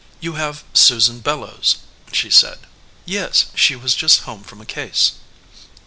"You 0.19 0.33
have 0.33 0.63
Susan 0.73 1.19
Bellows," 1.19 1.75
she 2.11 2.31
said. 2.31 2.57
"Yes, 3.05 3.51
she 3.53 3.75
was 3.75 3.93
just 3.93 4.21
home 4.21 4.43
from 4.43 4.59
a 4.59 4.65
case." 4.65 5.11